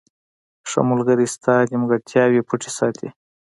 [0.69, 3.07] •ښه ملګری ستا نیمګړتیاوې پټې ساتي.